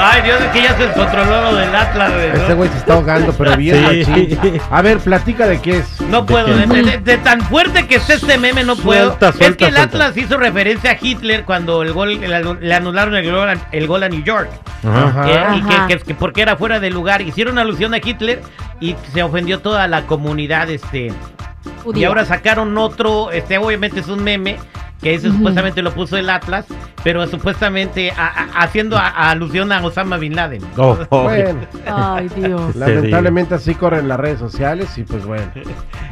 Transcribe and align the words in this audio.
Ay, 0.00 0.22
Dios, 0.22 0.40
es 0.40 0.46
que 0.48 0.62
ya 0.62 0.76
se 0.76 0.86
descontroló 0.86 1.42
lo 1.42 1.54
del 1.56 1.74
Atlas. 1.74 2.10
¿no? 2.12 2.18
Este 2.18 2.54
güey 2.54 2.70
se 2.70 2.78
está 2.78 2.94
ahogando, 2.94 3.32
pero 3.32 3.56
bien 3.56 3.76
Sí. 4.04 4.10
machín. 4.10 4.60
A 4.70 4.82
ver, 4.82 4.98
platica 4.98 5.46
de 5.46 5.60
qué 5.60 5.78
es. 5.78 6.00
No 6.02 6.24
puedo, 6.26 6.46
de, 6.46 6.66
de- 6.66 6.98
de 6.98 7.18
tan 7.18 7.40
fuerte 7.42 7.86
que 7.86 7.96
esté 7.96 8.14
este 8.14 8.38
meme 8.38 8.64
no 8.64 8.76
puedo. 8.76 9.08
Suelta, 9.08 9.28
es 9.30 9.36
suelta, 9.36 9.56
que 9.56 9.64
el 9.66 9.74
suelta. 9.76 9.96
Atlas 9.96 10.16
hizo 10.16 10.36
referencia 10.36 10.92
a 10.92 10.96
Hitler 11.00 11.44
cuando 11.44 11.82
el 11.82 11.92
gol, 11.92 12.10
el 12.22 12.58
le 12.60 12.74
anularon 12.74 13.14
el 13.14 13.30
gol, 13.30 13.48
a- 13.48 13.56
el 13.72 13.86
gol 13.86 14.02
a 14.02 14.08
New 14.08 14.22
York. 14.22 14.48
Ajá. 14.86 15.28
Eh, 15.28 15.56
y 15.56 15.60
Ajá. 15.60 15.86
que, 15.88 15.96
que- 15.98 16.04
que 16.04 16.14
porque 16.14 16.42
era 16.42 16.56
fuera 16.56 16.80
de 16.80 16.90
lugar. 16.90 17.20
Hicieron 17.22 17.58
alusión 17.58 17.94
a 17.94 17.98
Hitler 17.98 18.40
y 18.80 18.94
se 19.12 19.22
ofendió 19.22 19.60
toda 19.60 19.88
la 19.88 20.02
comunidad. 20.06 20.70
este 20.70 21.12
Y 21.94 22.04
ahora 22.04 22.24
sacaron 22.24 22.76
otro, 22.78 23.30
este 23.32 23.58
obviamente 23.58 24.00
es 24.00 24.08
un 24.08 24.22
meme, 24.22 24.56
que 25.02 25.14
ese 25.14 25.28
supuestamente 25.30 25.80
lo 25.82 25.92
puso 25.92 26.16
el 26.16 26.28
Atlas, 26.30 26.66
pero 27.04 27.26
supuestamente 27.28 28.10
a- 28.10 28.26
a- 28.26 28.62
haciendo 28.62 28.96
a- 28.96 29.08
a 29.08 29.30
alusión 29.30 29.70
a 29.72 29.84
Osama 29.84 30.16
Bin 30.16 30.34
Laden. 30.34 30.62
Oh, 30.76 30.98
oh. 31.10 31.22
Bueno, 31.24 31.60
Ay, 31.86 32.28
Dios. 32.36 32.74
lamentablemente 32.74 33.54
así 33.54 33.74
corren 33.74 34.08
las 34.08 34.18
redes 34.18 34.38
sociales 34.38 34.96
y 34.98 35.04
pues 35.04 35.24
bueno. 35.24 35.44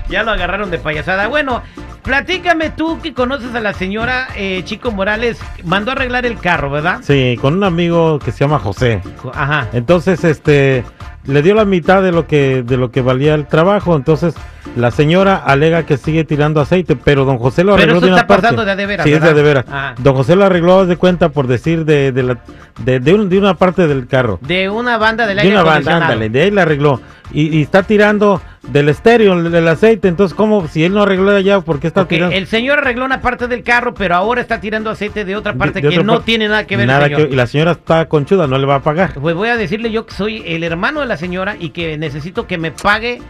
Ya 0.08 0.22
lo 0.22 0.30
agarraron 0.30 0.70
de 0.70 0.78
payasada. 0.78 1.26
Bueno, 1.26 1.62
platícame 2.04 2.70
tú 2.70 3.00
que 3.02 3.12
conoces 3.12 3.52
a 3.56 3.60
la 3.60 3.72
señora 3.72 4.28
eh, 4.36 4.62
Chico 4.64 4.92
Morales. 4.92 5.36
Mandó 5.64 5.90
a 5.90 5.94
arreglar 5.94 6.24
el 6.26 6.38
carro, 6.38 6.70
¿verdad? 6.70 7.00
Sí, 7.02 7.36
con 7.40 7.54
un 7.54 7.64
amigo 7.64 8.20
que 8.20 8.30
se 8.30 8.38
llama 8.44 8.60
José. 8.60 9.02
Ajá. 9.34 9.66
Entonces, 9.72 10.22
este, 10.22 10.84
le 11.24 11.42
dio 11.42 11.54
la 11.54 11.64
mitad 11.64 12.02
de 12.04 12.12
lo 12.12 12.28
que 12.28 12.62
de 12.62 12.76
lo 12.76 12.92
que 12.92 13.00
valía 13.02 13.34
el 13.34 13.46
trabajo. 13.48 13.96
Entonces, 13.96 14.34
la 14.74 14.90
señora 14.90 15.36
alega 15.36 15.84
que 15.86 15.96
sigue 15.96 16.24
tirando 16.24 16.60
aceite, 16.60 16.96
pero 16.96 17.24
don 17.24 17.38
José 17.38 17.64
lo 17.64 17.72
Pero 17.76 17.82
arregló 17.84 17.98
eso 17.98 18.06
de 18.06 18.12
una 18.12 18.20
está 18.22 18.26
parte. 18.26 18.46
de 18.76 18.86
de 18.86 19.02
Sí, 19.04 19.12
es 19.12 19.22
de 19.22 19.34
de 19.34 19.42
veras. 19.42 19.64
Ah. 19.70 19.94
Don 19.98 20.14
José 20.14 20.36
lo 20.36 20.44
arregló 20.44 20.84
de 20.86 20.96
cuenta 20.96 21.28
por 21.30 21.46
decir 21.46 21.84
de 21.84 22.12
de 22.12 22.22
la 22.22 22.38
de, 22.84 23.00
de, 23.00 23.14
un- 23.14 23.28
de 23.28 23.38
una 23.38 23.54
parte 23.54 23.86
del 23.86 24.06
carro. 24.06 24.38
De 24.42 24.68
una 24.68 24.98
banda 24.98 25.26
del 25.26 25.36
De 25.36 25.42
aire 25.42 25.54
una 25.54 25.62
banda, 25.62 25.96
ándale, 25.96 26.28
de 26.28 26.42
ahí 26.42 26.50
la 26.50 26.62
arregló. 26.62 27.00
Y, 27.32 27.56
y 27.58 27.62
está 27.62 27.82
tirando 27.82 28.40
del 28.62 28.88
estéreo, 28.88 29.42
del 29.42 29.66
aceite. 29.68 30.06
Entonces, 30.08 30.34
¿cómo? 30.36 30.68
Si 30.68 30.84
él 30.84 30.92
no 30.94 31.02
arregló 31.02 31.34
allá, 31.34 31.60
¿por 31.60 31.80
qué 31.80 31.86
está 31.88 32.02
Ok, 32.02 32.08
tirando? 32.08 32.36
el 32.36 32.46
señor 32.46 32.78
arregló 32.78 33.04
una 33.04 33.20
parte 33.20 33.48
del 33.48 33.62
carro, 33.64 33.94
pero 33.94 34.14
ahora 34.14 34.40
está 34.42 34.60
tirando 34.60 34.90
aceite 34.90 35.24
de 35.24 35.34
otra 35.36 35.52
De- 35.52 35.58
parte 35.58 35.80
de 35.80 35.88
que 35.88 35.88
otra 35.88 36.02
no 36.04 36.12
parte. 36.14 36.26
tiene 36.26 36.48
nada 36.48 36.66
que 36.66 36.76
ver, 36.76 36.86
Nada 36.86 37.04
señor. 37.06 37.26
que- 37.28 37.32
y 37.32 37.36
la 37.36 37.46
señora 37.46 37.72
está 37.72 38.06
conchuda, 38.08 38.46
no 38.46 38.58
le 38.58 38.66
va 38.66 38.76
a 38.76 38.80
pagar. 38.82 39.14
Pues 39.14 39.34
voy 39.34 39.48
a 39.48 39.56
decirle 39.56 39.90
yo 39.90 40.06
que 40.06 40.14
soy 40.14 40.42
el 40.46 40.62
hermano 40.62 41.00
de 41.00 41.06
la 41.06 41.16
señora 41.16 41.56
y 41.58 41.70
que 41.70 41.96
necesito 41.98 42.46
que 42.46 42.58
me 42.58 42.70
pague 42.70 43.20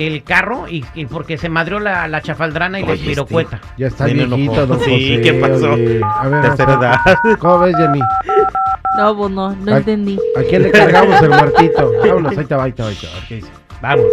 el 0.00 0.22
carro 0.22 0.66
y, 0.68 0.84
y 0.94 1.06
porque 1.06 1.36
se 1.38 1.48
madrió 1.48 1.78
la, 1.80 2.08
la 2.08 2.20
chafaldrana 2.22 2.78
y 2.80 2.82
la 2.84 2.92
Oye, 2.92 3.00
espirocueta. 3.00 3.60
Ya 3.76 3.86
está 3.88 4.06
Bien 4.06 4.18
viejito, 4.28 4.36
enojado. 4.62 4.66
don 4.66 4.80
Sí, 4.80 4.90
José. 5.16 5.20
¿qué 5.22 5.34
pasó? 5.34 5.72
oye. 5.72 6.00
A 6.02 6.28
ver, 6.28 6.42
Tercera 6.42 6.72
edad. 6.74 6.96
¿Cómo 7.38 7.58
ves, 7.60 7.76
Jenny? 7.76 8.00
No, 8.98 9.16
pues 9.16 9.30
no, 9.30 9.54
no 9.54 9.72
Ay. 9.72 9.78
entendí. 9.78 10.18
¿A 10.36 10.42
quién 10.42 10.62
le 10.62 10.70
cargamos 10.70 11.22
el 11.22 11.28
muertito? 11.30 11.92
Vámonos, 12.06 12.36
ahí 12.38 12.44
te 12.44 12.54
va, 12.54 12.64
ahí 12.64 12.72
te 12.72 12.82
va, 12.82 12.88
ahí 12.88 12.94
te 12.96 13.06
va. 13.06 13.12
Qué 13.28 13.34
dice. 13.36 13.50
Vamos. 13.80 14.04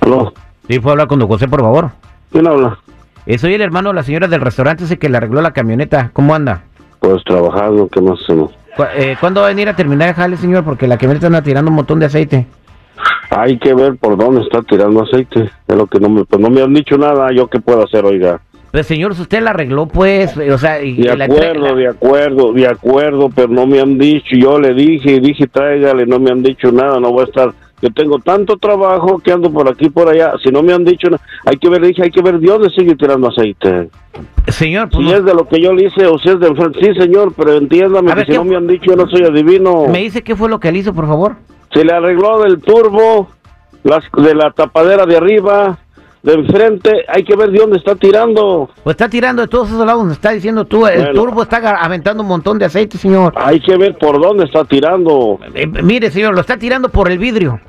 Aló, 0.00 0.32
Sí, 0.68 0.78
puedo 0.78 0.92
hablar 0.92 1.08
con 1.08 1.18
don 1.18 1.28
José, 1.28 1.48
por 1.48 1.60
favor. 1.60 1.90
¿quién 2.30 2.46
habla? 2.46 2.78
Eh, 3.26 3.38
soy 3.38 3.54
el 3.54 3.60
hermano 3.60 3.90
de 3.90 3.94
la 3.96 4.02
señora 4.02 4.26
del 4.28 4.40
restaurante 4.40 4.84
ese 4.84 4.98
que 4.98 5.08
le 5.08 5.16
arregló 5.16 5.40
la 5.42 5.52
camioneta. 5.52 6.10
¿Cómo 6.12 6.34
anda? 6.34 6.62
Pues 7.00 7.22
trabajando, 7.24 7.88
¿qué 7.88 8.00
más 8.00 8.18
hacemos? 8.22 8.52
Cu- 8.76 8.84
eh, 8.96 9.16
¿Cuándo 9.20 9.40
va 9.40 9.46
a 9.46 9.50
venir 9.50 9.68
a 9.68 9.76
terminar 9.76 10.08
el 10.08 10.14
jale, 10.14 10.36
señor? 10.36 10.64
Porque 10.64 10.86
la 10.86 10.96
camioneta 10.98 11.26
anda 11.26 11.42
tirando 11.42 11.70
un 11.70 11.76
montón 11.76 11.98
de 12.00 12.06
aceite. 12.06 12.46
Hay 13.34 13.58
que 13.58 13.72
ver 13.74 13.96
por 13.96 14.16
dónde 14.18 14.42
está 14.42 14.62
tirando 14.62 15.02
aceite. 15.02 15.50
Es 15.66 15.76
lo 15.76 15.86
que 15.86 15.98
no 15.98 16.08
me, 16.10 16.24
pues 16.24 16.40
no 16.40 16.50
me 16.50 16.60
han 16.62 16.74
dicho 16.74 16.98
nada. 16.98 17.32
¿Yo 17.34 17.46
qué 17.48 17.60
puedo 17.60 17.82
hacer, 17.84 18.04
oiga? 18.04 18.40
Pues, 18.70 18.86
señor, 18.86 19.14
si 19.14 19.22
usted 19.22 19.42
la 19.42 19.50
arregló, 19.50 19.86
pues, 19.86 20.36
eh, 20.38 20.50
o 20.52 20.56
sea... 20.58 20.82
Y, 20.82 20.94
De 20.96 21.10
acuerdo, 21.24 21.68
la- 21.68 21.74
de 21.74 21.88
acuerdo, 21.88 22.52
de 22.52 22.66
acuerdo, 22.66 23.30
pero 23.34 23.48
no 23.48 23.66
me 23.66 23.80
han 23.80 23.98
dicho. 23.98 24.34
Yo 24.36 24.58
le 24.58 24.72
dije, 24.74 25.20
dije, 25.20 25.46
tráigale, 25.46 26.06
no 26.06 26.18
me 26.18 26.30
han 26.30 26.42
dicho 26.42 26.70
nada. 26.72 26.98
No 27.00 27.10
voy 27.12 27.22
a 27.22 27.24
estar. 27.24 27.52
Yo 27.82 27.90
tengo 27.90 28.18
tanto 28.20 28.56
trabajo 28.58 29.18
que 29.18 29.32
ando 29.32 29.50
por 29.52 29.68
aquí 29.68 29.90
por 29.90 30.08
allá. 30.08 30.32
Si 30.42 30.50
no 30.50 30.62
me 30.62 30.72
han 30.72 30.84
dicho 30.84 31.08
nada, 31.10 31.22
hay 31.44 31.56
que 31.56 31.68
ver, 31.68 31.82
dije, 31.82 32.02
hay 32.04 32.10
que 32.10 32.22
ver 32.22 32.38
de 32.38 32.46
dónde 32.46 32.70
sigue 32.70 32.94
tirando 32.96 33.28
aceite. 33.28 33.88
Señor, 34.48 34.88
pues, 34.90 35.04
Si 35.04 35.10
no- 35.10 35.16
es 35.18 35.24
de 35.24 35.34
lo 35.34 35.48
que 35.48 35.60
yo 35.60 35.72
le 35.72 35.86
hice 35.86 36.06
o 36.06 36.18
si 36.18 36.28
es 36.28 36.38
de 36.38 36.48
enfrente. 36.48 36.78
Sí, 36.80 37.00
señor, 37.00 37.32
pero 37.36 37.54
entiéndame 37.54 38.12
A 38.12 38.14
ver, 38.14 38.24
que 38.26 38.32
si 38.32 38.38
¿qué 38.38 38.44
no 38.44 38.50
me 38.50 38.56
han 38.56 38.66
dicho, 38.68 38.84
yo 38.90 38.96
no 38.96 39.08
soy 39.08 39.22
adivino. 39.24 39.86
¿me 39.88 39.98
dice 39.98 40.22
qué 40.22 40.36
fue 40.36 40.48
lo 40.48 40.60
que 40.60 40.70
le 40.72 40.78
hizo, 40.78 40.94
por 40.94 41.06
favor? 41.06 41.36
Se 41.72 41.84
le 41.84 41.92
arregló 41.92 42.40
del 42.42 42.60
turbo, 42.60 43.28
las, 43.84 44.04
de 44.16 44.34
la 44.34 44.50
tapadera 44.50 45.06
de 45.06 45.16
arriba, 45.16 45.78
de 46.22 46.34
enfrente. 46.34 47.04
Hay 47.08 47.24
que 47.24 47.34
ver 47.34 47.50
de 47.50 47.58
dónde 47.58 47.78
está 47.78 47.94
tirando. 47.94 48.70
Pues 48.84 48.94
está 48.94 49.08
tirando 49.08 49.42
de 49.42 49.48
todos 49.48 49.68
esos 49.68 49.84
lados 49.84 50.00
donde 50.02 50.14
está 50.14 50.30
diciendo 50.32 50.64
tú. 50.64 50.86
El 50.86 50.98
Bueno. 50.98 51.14
turbo 51.14 51.42
está 51.42 51.56
aventando 51.82 52.22
un 52.22 52.28
montón 52.28 52.58
de 52.58 52.66
aceite, 52.66 52.98
señor. 52.98 53.32
Hay 53.36 53.60
que 53.60 53.76
ver 53.76 53.96
por 53.98 54.20
dónde 54.20 54.44
está 54.44 54.64
tirando. 54.64 55.38
Eh, 55.54 55.66
mire, 55.66 56.10
señor, 56.10 56.34
lo 56.34 56.40
está 56.42 56.58
tirando 56.58 56.88
por 56.90 57.10
el 57.10 57.18
vidrio. 57.18 57.60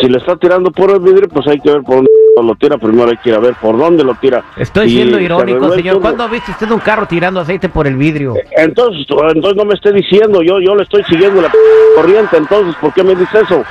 Si 0.00 0.08
le 0.08 0.18
está 0.18 0.36
tirando 0.36 0.70
por 0.70 0.90
el 0.90 1.00
vidrio, 1.00 1.28
pues 1.28 1.46
hay 1.46 1.58
que 1.60 1.70
ver 1.70 1.82
por 1.82 1.96
dónde 1.96 2.10
lo 2.42 2.54
tira. 2.54 2.78
Primero 2.78 3.10
hay 3.10 3.16
que 3.18 3.30
ir 3.30 3.34
a 3.34 3.38
ver 3.38 3.54
por 3.54 3.76
dónde 3.76 4.04
lo 4.04 4.14
tira. 4.14 4.44
Estoy 4.56 4.86
Y 4.86 4.90
siendo 4.96 5.18
se 5.18 5.24
irónico, 5.24 5.66
el 5.66 5.74
señor. 5.74 6.00
¿Cuándo 6.00 6.24
ha 6.24 6.28
visto 6.28 6.50
usted 6.52 6.70
un 6.70 6.80
carro 6.80 7.06
tirando 7.06 7.40
aceite 7.40 7.68
por 7.68 7.86
el 7.86 7.96
vidrio? 7.96 8.34
Entonces, 8.56 9.06
entonces 9.08 9.56
no 9.56 9.64
me 9.64 9.74
esté 9.74 9.92
diciendo, 9.92 10.42
yo 10.42 10.60
yo 10.60 10.74
le 10.74 10.82
estoy 10.82 11.04
siguiendo 11.04 11.40
la 11.42 11.50
corriente, 11.94 12.36
entonces, 12.36 12.74
¿por 12.80 12.92
qué 12.92 13.02
me 13.02 13.14
dice 13.14 13.40
eso? 13.40 13.64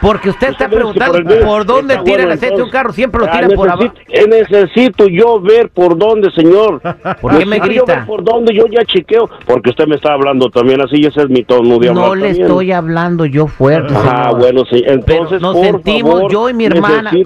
Porque 0.00 0.30
usted 0.30 0.50
está 0.50 0.64
Usted 0.66 0.66
dice 0.66 0.76
preguntando 0.76 1.12
por 1.22 1.32
el 1.32 1.44
por 1.44 1.64
dónde 1.66 1.94
Está 1.94 2.04
tira 2.04 2.16
el 2.16 2.22
bueno, 2.26 2.34
aceite 2.34 2.46
de 2.56 2.62
un 2.62 2.68
entonces. 2.68 2.72
carro. 2.72 2.92
Siempre 2.92 3.20
lo 3.20 3.26
Ah, 3.26 3.30
tira 3.32 3.48
por 3.56 3.68
abajo. 3.70 3.82
necesito- 3.84 4.02
eh, 4.08 4.26
necesito 4.28 5.06
yo 5.08 5.40
ver 5.40 5.70
por 5.70 5.96
dónde, 5.98 6.30
señor. 6.32 6.80
¿Por 7.20 7.38
qué 7.38 7.46
me 7.46 7.56
Necesito 7.58 7.66
yo 7.74 7.84
grita? 7.84 7.94
ver 7.96 8.06
por 8.06 8.24
dónde 8.24 8.54
yo 8.54 8.64
ya 8.70 8.84
chequeo, 8.84 9.28
porque 9.46 9.70
usted 9.70 9.86
me 9.86 9.96
está 9.96 10.12
hablando 10.12 10.48
también 10.50 10.80
así, 10.82 11.00
ese 11.04 11.22
es 11.22 11.28
mi 11.30 11.44
tono 11.44 11.78
de 11.78 11.88
hablar 11.88 12.08
No 12.08 12.14
le 12.14 12.26
también. 12.28 12.46
estoy 12.46 12.72
hablando 12.72 13.24
yo 13.26 13.46
fuerte, 13.46 13.94
Ah, 13.96 14.24
señor. 14.30 14.38
bueno, 14.40 14.62
sí. 14.70 14.82
Pero 14.84 14.92
Entonces, 14.94 15.40
nos 15.40 15.54
por 15.56 15.64
sentimos, 15.64 16.14
favor, 16.14 16.32
yo 16.32 16.48
y 16.50 16.54
mi 16.54 16.64
hermana, 16.66 17.10
mi, 17.12 17.24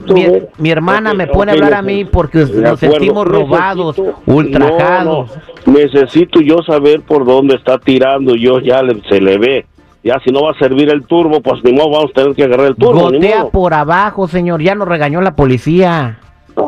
mi 0.59 0.71
hermana 0.71 1.11
Ok, 1.11 1.17
me 1.17 1.27
pone 1.27 1.53
ok, 1.53 1.59
a 1.61 1.65
hablar 1.65 1.79
a 1.79 1.83
mí 1.83 2.05
porque 2.05 2.39
nos 2.47 2.79
sentimos 2.81 3.27
robados, 3.27 3.99
necesito- 3.99 4.15
ultrajados. 4.27 5.29
no, 5.67 5.73
no, 5.73 5.79
necesito 5.79 6.41
yo 6.41 6.59
saber 6.63 7.01
por 7.03 7.25
dónde 7.25 7.57
está 7.57 7.79
tirando, 7.79 8.35
yo 8.37 8.61
ya 8.61 8.83
le- 8.83 9.01
se 9.09 9.21
le 9.21 9.39
ve. 9.39 9.67
Ya 10.03 10.19
si 10.25 10.31
no 10.33 10.43
va 10.43 10.53
a 10.53 10.59
servir 10.59 10.91
el 10.91 11.05
turbo, 11.05 11.41
pues 11.43 11.63
ni 11.63 11.73
modo, 11.73 11.91
vamos 11.91 12.11
a 12.11 12.15
tener 12.15 12.35
que 12.35 12.45
agarrar 12.45 12.67
el 12.69 12.77
turbo. 12.77 13.11
Gotea 13.11 13.47
por 13.51 13.75
abajo, 13.75 14.27
señor. 14.29 14.63
Ya 14.63 14.75
nos 14.75 14.89
regañó 14.89 15.21
la 15.21 15.37
policía. 15.37 16.19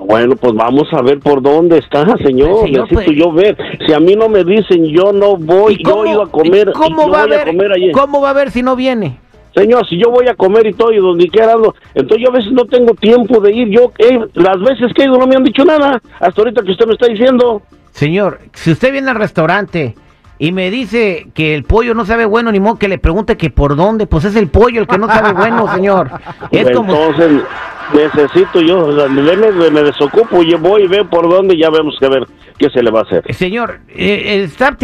Bueno, 0.06 0.37
pues 0.37 0.54
vamos 0.54 0.88
a 0.93 1.02
ver 1.02 1.19
por 1.19 1.43
dónde 1.43 1.79
está, 1.79 2.05
señor. 2.19 2.64
Señor, 2.64 2.88
Necesito 2.88 2.94
pues- 3.05 3.17
yo 3.17 3.32
ver. 3.32 3.56
Si 3.87 3.93
a 3.93 4.00
mí 4.00 4.14
no 4.17 4.29
me 4.29 4.44
dicen, 4.44 4.84
yo 4.87 5.12
no 5.12 5.37
voy. 5.37 5.75
¿Y 5.79 5.84
Yo 5.84 5.90
cómo, 5.93 6.05
he 6.05 6.11
ido 6.11 6.23
a 6.23 6.31
comer. 6.31 6.73
cómo 6.73 7.06
yo 7.06 7.11
va 7.12 7.23
a 7.23 7.26
ver? 7.26 7.46
comer 7.46 7.73
allí. 7.73 7.90
¿Cómo 7.93 8.20
va 8.20 8.31
a 8.31 8.34
ver 8.34 8.50
si 8.50 8.62
no 8.62 8.76
viene? 8.76 9.19
Señor, 9.55 9.87
si 9.87 9.99
yo 9.99 10.11
voy 10.11 10.26
a 10.29 10.34
comer 10.34 10.67
y 10.67 10.73
todo 10.73 10.93
y 10.93 10.96
donde 10.99 11.29
quiera 11.29 11.52
ando, 11.52 11.75
entonces 11.94 12.25
yo 12.25 12.31
a 12.31 12.37
veces 12.37 12.52
no 12.52 12.64
tengo 12.64 12.94
tiempo 12.94 13.38
de 13.40 13.55
ir. 13.55 13.69
Yo, 13.69 13.93
eh, 13.99 14.19
las 14.34 14.58
veces 14.61 14.93
que 14.94 15.02
he 15.02 15.05
ido 15.06 15.19
no 15.19 15.26
me 15.26 15.37
han 15.37 15.44
dicho 15.44 15.64
nada. 15.64 16.00
Hasta 16.20 16.40
ahorita 16.40 16.62
que 16.62 16.70
usted 16.73 16.87
me 16.87 16.94
está 16.94 17.06
diciendo. 17.06 17.61
Señor, 17.90 18.38
si 18.55 18.73
usted 18.73 18.93
viene 18.93 19.11
al 19.11 19.17
restaurante 19.17 19.94
y 20.43 20.50
me 20.50 20.73
dice 20.73 21.29
que 21.35 21.55
el 21.55 21.62
pollo 21.62 21.94
no 21.94 22.05
sabe 22.05 22.25
bueno, 22.25 22.50
ni 22.50 22.59
modo 22.59 22.77
que 22.77 22.89
le 22.89 22.99
pregunte 22.99 23.37
que 23.37 23.49
por 23.49 23.77
dónde, 23.77 24.09
pues 24.09 24.25
es 24.25 24.35
el 24.35 24.49
pollo 24.49 24.81
el 24.81 24.89
que 24.89 24.99
no 24.99 25.06
sabe 25.06 25.35
bueno, 25.35 25.73
señor. 25.73 26.11
Es 26.50 26.69
como... 26.73 26.93
Entonces, 26.93 27.44
necesito 27.94 28.61
yo, 28.61 28.87
o 28.87 28.93
sea, 28.93 29.06
me, 29.06 29.23
me 29.71 29.83
desocupo, 29.85 30.43
yo 30.43 30.59
voy 30.59 30.83
y 30.83 30.87
veo 30.89 31.09
por 31.09 31.31
dónde 31.31 31.56
ya 31.56 31.71
vemos 31.71 31.94
que 32.00 32.09
ver 32.09 32.27
qué 32.59 32.69
se 32.71 32.83
le 32.83 32.91
va 32.91 32.99
a 32.99 33.03
hacer. 33.05 33.23
Señor, 33.33 33.83
eh, 33.94 34.43
está 34.43 34.77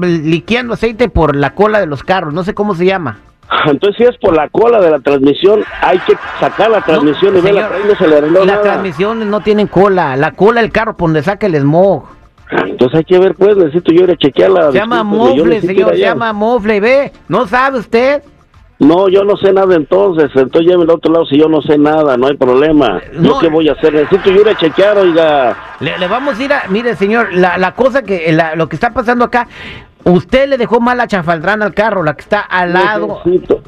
liqueando 0.00 0.74
aceite 0.74 1.08
por 1.08 1.36
la 1.36 1.54
cola 1.54 1.78
de 1.78 1.86
los 1.86 2.02
carros, 2.02 2.34
no 2.34 2.42
sé 2.42 2.52
cómo 2.52 2.74
se 2.74 2.84
llama. 2.84 3.20
Entonces, 3.66 3.96
si 3.96 4.02
es 4.02 4.18
por 4.18 4.34
la 4.34 4.48
cola 4.48 4.80
de 4.80 4.90
la 4.90 4.98
transmisión, 4.98 5.62
hay 5.80 6.00
que 6.00 6.14
sacar 6.40 6.72
la 6.72 6.80
transmisión 6.80 7.34
No, 7.34 7.38
y 7.38 7.42
verla, 7.42 7.68
señor, 7.68 7.72
ahí 7.72 7.88
no 7.88 7.94
se 7.94 8.08
le 8.08 8.30
Las 8.32 8.46
nada. 8.46 8.62
transmisiones 8.62 9.28
no 9.28 9.42
tienen 9.42 9.68
cola, 9.68 10.16
la 10.16 10.32
cola 10.32 10.60
del 10.60 10.72
carro 10.72 10.96
por 10.96 11.10
donde 11.10 11.22
saca 11.22 11.46
el 11.46 11.54
smog. 11.54 12.02
Entonces 12.50 12.98
hay 12.98 13.04
que 13.04 13.18
ver, 13.18 13.34
pues, 13.34 13.56
necesito 13.56 13.92
yo 13.92 14.04
ir 14.04 14.10
a 14.10 14.16
chequearla. 14.16 14.70
Se 14.72 14.78
llama 14.78 15.02
mofle, 15.02 15.60
señor, 15.60 15.90
se 15.92 15.98
llama 16.00 16.32
mofle, 16.32 16.80
ve, 16.80 17.12
¿no 17.28 17.46
sabe 17.46 17.78
usted? 17.78 18.22
No, 18.80 19.08
yo 19.08 19.24
no 19.24 19.36
sé 19.36 19.52
nada 19.52 19.76
entonces, 19.76 20.30
entonces 20.34 20.62
lléveme 20.62 20.82
al 20.82 20.90
otro 20.90 21.12
lado 21.12 21.24
si 21.26 21.38
yo 21.38 21.48
no 21.48 21.62
sé 21.62 21.78
nada, 21.78 22.16
no 22.16 22.26
hay 22.26 22.36
problema. 22.36 23.00
No. 23.14 23.34
¿Yo 23.34 23.38
qué 23.38 23.48
voy 23.48 23.68
a 23.68 23.72
hacer? 23.72 23.94
Necesito 23.94 24.30
yo 24.30 24.40
ir 24.42 24.48
a 24.48 24.56
chequear, 24.56 24.98
oiga. 24.98 25.56
Le, 25.80 25.96
le 25.96 26.08
vamos 26.08 26.38
a 26.38 26.42
ir 26.42 26.52
a, 26.52 26.64
mire 26.68 26.94
señor, 26.96 27.32
la, 27.32 27.56
la 27.56 27.72
cosa 27.72 28.02
que, 28.02 28.30
la- 28.32 28.56
lo 28.56 28.68
que 28.68 28.74
está 28.76 28.92
pasando 28.92 29.24
acá, 29.24 29.46
Usted 30.04 30.48
le 30.48 30.58
dejó 30.58 30.80
mal 30.80 30.98
la 30.98 31.06
chafaldrana 31.06 31.64
al 31.64 31.74
carro, 31.74 32.02
la 32.02 32.14
que 32.14 32.20
está 32.20 32.40
al 32.40 32.72
lado. 32.74 33.20
Necesito, 33.24 33.62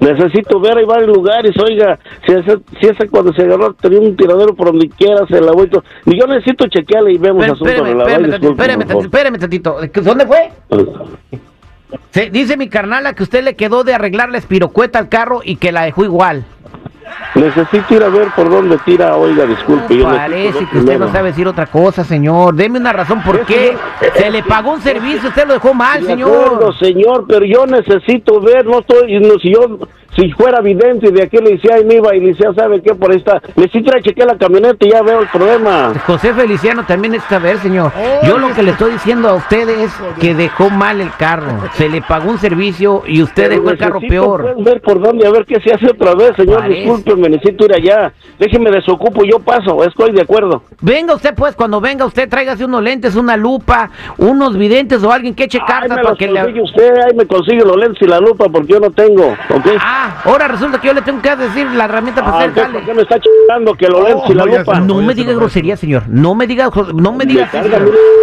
necesito 0.00 0.60
ver, 0.60 0.78
hay 0.78 0.84
varios 0.84 1.16
lugares, 1.16 1.52
oiga, 1.62 1.98
si 2.26 2.32
ese, 2.32 2.58
si 2.80 2.86
ese 2.88 3.08
cuando 3.08 3.32
se 3.32 3.42
agarró 3.42 3.72
tenía 3.74 4.00
un 4.00 4.16
tiradero 4.16 4.54
por 4.54 4.68
donde 4.68 4.88
quiera, 4.88 5.24
se 5.28 5.40
la 5.40 5.52
voy 5.52 5.68
to- 5.68 5.84
Y 6.06 6.18
yo 6.18 6.26
necesito 6.26 6.66
chequearle 6.66 7.12
y 7.12 7.18
vemos 7.18 7.40
Pero, 7.42 7.52
asunto 7.54 7.72
espérame, 7.72 7.96
vaina, 7.98 8.28
tantito, 8.30 8.52
espérame, 8.52 9.30
por 9.32 9.40
tantito. 9.40 9.76
¿Dónde 10.02 10.26
fue? 10.26 10.52
Se- 12.10 12.30
dice 12.30 12.56
mi 12.56 12.68
carnala 12.68 13.12
que 13.14 13.22
usted 13.22 13.44
le 13.44 13.54
quedó 13.54 13.84
de 13.84 13.94
arreglar 13.94 14.30
la 14.30 14.38
espirocueta 14.38 14.98
al 14.98 15.08
carro 15.08 15.40
y 15.44 15.56
que 15.56 15.70
la 15.72 15.82
dejó 15.82 16.04
igual. 16.04 16.44
Necesito 17.34 17.94
ir 17.94 18.02
a 18.04 18.08
ver 18.08 18.28
por 18.36 18.48
dónde 18.48 18.78
tira, 18.84 19.16
oiga, 19.16 19.44
disculpe. 19.44 19.94
necesito 19.94 20.08
Parece 20.16 20.66
que 20.70 20.78
usted 20.78 20.98
no 20.98 21.10
sabe 21.10 21.28
decir 21.30 21.48
otra 21.48 21.66
cosa, 21.66 22.04
señor. 22.04 22.54
Deme 22.54 22.78
una 22.78 22.92
razón 22.92 23.22
por 23.22 23.36
Es 23.36 23.46
qué 23.46 23.76
que- 24.00 24.10
se 24.20 24.30
le 24.30 24.42
pagó 24.44 24.72
un 24.74 24.80
servicio, 24.80 25.28
usted 25.30 25.46
lo 25.46 25.54
dejó 25.54 25.74
mal, 25.74 26.00
De 26.00 26.06
señor. 26.08 26.30
acuerdo, 26.30 26.72
señor, 26.74 27.24
pero 27.28 27.44
yo 27.44 27.66
necesito 27.66 28.40
ver, 28.40 28.64
no 28.66 28.78
estoy, 28.80 29.18
no, 29.20 29.34
si 29.40 29.52
yo, 29.52 29.78
si 30.16 30.30
fuera 30.32 30.60
vidente 30.60 31.10
de 31.10 31.22
aquí 31.22 31.38
le 31.38 31.52
decía, 31.52 31.74
ahí 31.76 31.84
me 31.84 31.94
iba 31.96 32.14
y 32.14 32.20
le 32.20 32.26
decía, 32.28 32.52
¿sabe 32.54 32.80
qué? 32.82 32.94
Por 32.94 33.10
ahí 33.10 33.18
está, 33.18 33.40
necesito 33.56 33.90
ir 33.90 33.96
a 33.96 34.00
chequear 34.02 34.28
la 34.28 34.38
camioneta 34.38 34.86
y 34.86 34.90
ya 34.90 35.02
veo 35.02 35.20
el 35.20 35.28
problema. 35.28 35.92
José 36.06 36.32
Feliciano 36.34 36.84
también 36.86 37.12
necesita 37.12 37.38
ver, 37.38 37.58
señor. 37.58 37.92
Yo 38.26 38.38
lo 38.38 38.52
que 38.54 38.62
le 38.62 38.70
estoy 38.72 38.92
diciendo 38.92 39.28
a 39.28 39.34
usted 39.34 39.68
es 39.68 39.92
que 40.20 40.34
dejó 40.34 40.70
mal 40.70 41.00
el 41.00 41.10
carro. 41.16 41.52
Se 41.72 41.88
le 41.88 42.00
pagó 42.02 42.30
un 42.30 42.38
servicio 42.38 43.02
y 43.06 43.22
usted 43.22 43.48
Pero 43.48 43.54
dejó 43.60 43.70
el 43.70 43.78
carro 43.78 44.00
peor. 44.00 44.54
ver 44.62 44.80
por 44.80 45.00
dónde, 45.00 45.26
a 45.26 45.30
ver 45.30 45.44
qué 45.46 45.60
se 45.60 45.72
hace 45.74 45.86
otra 45.90 46.14
vez, 46.14 46.32
señor, 46.36 46.60
Parece. 46.60 46.80
discúlpeme, 46.80 47.28
necesito 47.28 47.64
ir 47.64 47.74
allá. 47.74 48.12
Déjeme 48.38 48.70
desocupo, 48.70 49.24
yo 49.24 49.38
paso, 49.40 49.82
estoy 49.84 50.12
de 50.12 50.22
acuerdo. 50.22 50.62
Venga 50.80 51.14
usted, 51.14 51.34
pues, 51.34 51.54
cuando 51.54 51.80
venga 51.80 52.04
usted, 52.04 52.28
tráigase 52.28 52.64
unos 52.64 52.82
lentes, 52.82 53.16
una 53.16 53.36
lupa, 53.36 53.90
unos 54.18 54.56
videntes 54.56 55.02
o 55.02 55.12
alguien 55.12 55.34
que 55.34 55.44
eche 55.44 55.58
Ahí 55.58 55.66
cartas 55.66 55.90
me 55.90 55.96
para 55.96 56.08
los 56.10 56.18
que 56.18 56.28
consigue 56.28 56.52
le... 56.52 56.62
usted, 56.62 56.94
ahí 56.98 57.16
me 57.16 57.26
consigue 57.26 57.64
los 57.64 57.76
lentes 57.76 58.02
y 58.02 58.06
la 58.06 58.20
lupa 58.20 58.46
porque 58.48 58.72
yo 58.74 58.80
no 58.80 58.90
tengo, 58.90 59.28
¿ok? 59.50 59.66
Ah, 59.80 60.03
ahora 60.24 60.48
resulta 60.48 60.80
que 60.80 60.88
yo 60.88 60.94
le 60.94 61.02
tengo 61.02 61.20
que 61.22 61.34
decir 61.36 61.66
la 61.70 61.84
herramienta 61.84 62.22
para 62.22 62.34
Ah, 62.36 62.38
hacer 62.38 62.48
entonces, 62.50 62.72
¿por 62.72 62.80
jale. 62.82 62.86
qué 62.86 62.94
me 62.94 63.02
está 63.02 63.18
chingando 63.20 63.74
que 63.74 63.84
y 63.86 63.88
la 64.34 64.44
no, 64.44 64.52
ya 64.52 64.58
lupa? 64.60 64.80
No 64.80 64.94
me 65.02 65.14
diga 65.14 65.32
lo 65.32 65.38
grosería, 65.38 65.76
señor. 65.76 66.02
No 66.08 66.34
me 66.34 66.46
diga, 66.46 66.70
no 66.94 67.12
me 67.12 67.24
diga 67.24 67.48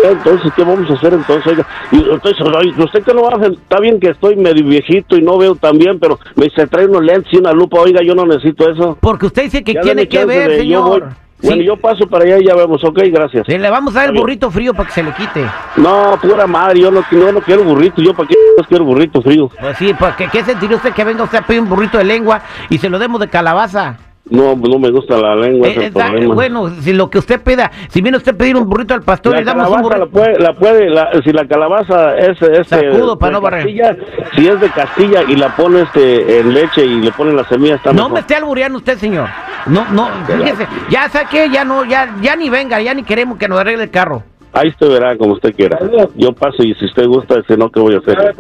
entonces, 0.04 0.52
¿qué 0.56 0.64
vamos 0.64 0.90
a 0.90 0.94
hacer 0.94 1.14
entonces? 1.14 1.48
Oiga, 1.48 1.66
y 1.92 1.98
entonces, 1.98 2.76
usted 2.78 3.04
que 3.04 3.14
no 3.14 3.24
va 3.24 3.30
a 3.34 3.36
hacer, 3.38 3.52
está 3.54 3.80
bien 3.80 4.00
que 4.00 4.10
estoy 4.10 4.36
medio 4.36 4.66
viejito 4.66 5.16
y 5.18 5.22
no 5.22 5.38
veo 5.38 5.56
tan 5.56 5.78
bien, 5.78 6.00
pero 6.00 6.20
me 6.36 6.46
dice, 6.46 6.68
trae 6.68 6.86
unos 6.88 7.04
lentes 7.04 7.32
y 7.34 7.38
una 7.38 7.52
lupa, 7.54 7.80
oiga, 7.80 8.02
yo 8.04 8.16
no 8.16 8.26
necesito 8.26 8.70
eso. 8.72 8.98
Porque 9.00 9.28
usted 9.28 9.44
dice 9.44 9.64
que 9.64 9.74
Ya 9.74 9.82
tiene 9.82 10.08
que 10.08 10.26
ver, 10.26 10.50
de- 10.52 10.68
yo 10.68 10.82
voy- 10.84 11.00
señor. 11.00 11.14
Bueno, 11.44 11.58
Sí. 11.58 11.64
yo 11.66 11.76
paso 11.76 12.06
para 12.06 12.24
allá 12.24 12.38
y 12.38 12.46
ya 12.46 12.54
vemos, 12.56 12.84
ok, 12.84 13.00
gracias. 13.12 13.48
Le 13.48 13.68
vamos 13.72 13.96
a 13.96 14.02
dar 14.02 14.10
el 14.10 14.16
burrito 14.16 14.52
frío 14.52 14.76
para 14.76 14.86
que 14.88 14.94
se 14.94 15.02
le 15.02 15.12
quite. 15.12 15.44
No, 15.76 16.16
pura 16.22 16.46
madre, 16.46 16.82
yo 16.82 16.92
no, 16.92 17.04
yo 17.12 17.32
no 17.32 17.42
quiero 17.42 17.64
burrito, 17.64 18.00
yo 18.00 18.14
para 18.14 18.28
qué 18.28 18.36
quiero 18.68 18.86
burrito 18.86 19.22
frío. 19.22 19.50
Pues 19.60 19.78
sí, 19.78 19.94
pues, 19.98 20.16
¿qué, 20.16 20.28
¿qué 20.28 20.44
sentiría 20.44 20.78
usted 20.78 20.94
que 20.94 21.04
venga 21.04 21.24
usted 21.24 21.40
a 21.40 21.42
pedir 21.42 21.62
un 21.62 21.70
burrito 21.70 21.98
de 21.98 22.04
lengua 22.04 22.42
y 22.70 22.78
se 22.78 22.90
lo 22.90 23.00
demos 23.00 23.20
de 23.20 23.28
calabaza? 23.28 23.98
No, 24.30 24.56
no 24.56 24.78
me 24.80 24.92
gusta 24.92 25.18
la 25.18 25.36
lengua, 25.36 25.68
Eh, 25.68 25.72
es 25.72 25.78
el 25.86 25.92
problema. 25.92 26.34
bueno, 26.36 26.70
si 26.82 26.94
lo 26.94 27.10
que 27.10 27.18
usted 27.18 27.42
pida, 27.42 27.70
si 27.90 28.02
viene 28.02 28.18
usted 28.18 28.34
a 28.34 28.38
pedir 28.38 28.56
un 28.56 28.70
burrito 28.70 28.94
al 28.94 29.02
pastor, 29.02 29.34
la 29.34 29.40
le 29.40 29.46
damos 29.46 29.68
un 29.68 29.74
calabaza 29.74 29.98
la 29.98 30.06
burrito. 30.06 30.20
puede, 30.20 30.40
la 30.40 30.54
puede 30.54 30.90
la- 30.90 31.10
si 31.24 31.32
la 31.34 31.46
calabaza 31.48 32.16
es 32.18 32.42
este, 32.42 32.64
Sacudo 32.64 33.18
para 33.18 33.40
de 33.40 33.42
no. 33.42 33.50
Castilla, 33.50 33.98
si 34.36 34.48
es 34.48 34.62
de 34.62 34.70
Castilla 34.70 35.24
y 35.28 35.36
la 35.36 35.54
pone 35.56 35.82
este 35.82 36.40
en 36.40 36.54
leche 36.54 36.86
y 36.86 37.02
le 37.02 37.12
ponen 37.12 37.36
la 37.36 37.44
semilla 37.46 37.76
está 37.76 37.90
No 37.92 37.96
mejor. 38.04 38.12
me 38.14 38.20
esté 38.20 38.36
albureando 38.36 38.78
usted, 38.78 38.98
señor. 39.00 39.28
No, 39.66 39.86
no, 39.92 40.08
fíjese, 40.28 40.68
ya 40.90 41.10
saqué, 41.10 41.50
ya 41.50 41.66
no, 41.66 41.84
ya, 41.84 42.16
ya 42.22 42.36
ni 42.36 42.50
venga, 42.50 42.80
ya 42.80 42.94
ni 42.94 43.04
queremos 43.04 43.38
que 43.38 43.48
nos 43.48 43.60
arregle 43.60 43.84
el 43.84 43.92
carro. 43.92 44.24
Ahí 44.54 44.70
usted 44.70 44.90
verá 44.90 45.18
como 45.18 45.34
usted 45.34 45.56
quiera. 45.56 45.80
Yo 46.16 46.34
paso 46.34 46.62
y 46.64 46.74
si 46.76 46.86
usted 46.86 47.06
gusta, 47.08 47.36
si 47.48 47.56
no, 47.56 47.72
¿qué 47.72 47.80
voy 47.80 47.96
a 47.96 48.00
hacer? 48.00 48.36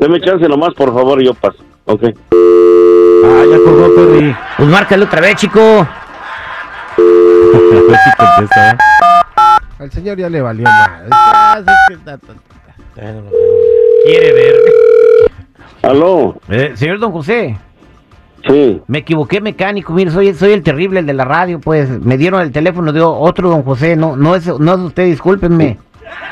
Deme 0.00 0.20
chance 0.20 0.48
nomás, 0.48 0.74
por 0.74 0.92
favor, 0.92 1.22
yo 1.22 1.32
paso. 1.34 1.58
Ok. 1.84 2.02
Ah, 2.04 3.44
ya 3.50 3.56
colgó 3.64 3.94
Perry. 3.94 4.34
Pues 4.56 4.68
márcale 4.68 5.04
otra 5.04 5.20
vez, 5.20 5.36
chico. 5.36 5.86
Al 9.78 9.90
señor 9.90 10.16
ya 10.16 10.28
le 10.28 10.40
valió 10.40 10.64
nada. 10.64 11.06
Quiere 14.04 14.32
ver. 14.32 14.54
Aló, 15.82 16.36
Eh, 16.48 16.72
señor 16.76 16.98
Don 16.98 17.12
José, 17.12 17.58
sí. 18.46 18.82
me 18.86 18.98
equivoqué 18.98 19.40
mecánico, 19.40 19.92
mire, 19.92 20.10
soy, 20.10 20.34
soy 20.34 20.52
el 20.52 20.62
terrible, 20.62 21.00
el 21.00 21.06
de 21.06 21.14
la 21.14 21.24
radio, 21.24 21.60
pues, 21.60 21.88
me 21.88 22.16
dieron 22.16 22.40
el 22.40 22.52
teléfono 22.52 22.92
de 22.92 23.00
otro 23.00 23.48
Don 23.50 23.62
José, 23.62 23.96
no, 23.96 24.16
no 24.16 24.34
es, 24.34 24.46
no 24.46 24.74
es 24.74 24.80
usted, 24.80 25.06
discúlpenme. 25.06 25.78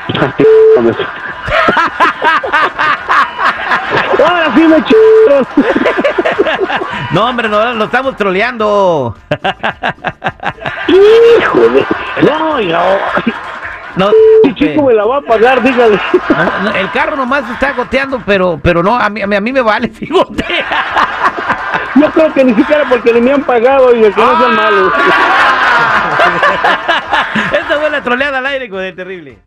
Ahora 4.19 4.51
sí 4.55 4.61
me 4.61 4.83
chingaron. 4.83 5.47
No, 7.11 7.29
hombre, 7.29 7.47
no, 7.47 7.73
lo 7.73 7.85
estamos 7.85 8.15
troleando. 8.17 9.15
Híjole. 10.87 11.85
No, 12.23 12.59
No, 13.95 14.11
el 14.43 14.55
chico 14.55 14.83
me 14.83 14.93
la 14.93 15.05
va 15.05 15.17
a 15.17 15.21
pagar, 15.21 15.61
dígale. 15.61 15.99
no, 16.29 16.59
no, 16.63 16.71
el 16.75 16.89
carro 16.91 17.15
nomás 17.15 17.47
está 17.51 17.73
goteando, 17.73 18.21
pero, 18.25 18.59
pero 18.61 18.81
no, 18.81 18.97
a 18.97 19.09
mí, 19.09 19.21
a 19.21 19.27
mí, 19.27 19.35
a 19.35 19.41
mí 19.41 19.53
me 19.53 19.61
vale 19.61 19.91
si 19.93 20.07
gotea. 20.07 20.65
Creo 22.13 22.33
que 22.33 22.43
ni 22.43 22.53
siquiera 22.55 22.85
porque 22.89 23.13
me 23.21 23.31
han 23.31 23.43
pagado 23.43 23.93
y 23.95 24.01
que 24.01 24.21
no 24.21 24.37
sean 24.39 24.55
malos. 24.55 24.93
Esta 27.51 27.79
fue 27.79 27.89
la 27.89 28.03
troleada 28.03 28.37
al 28.37 28.45
aire 28.45 28.69
el 28.81 28.95
terrible. 28.95 29.43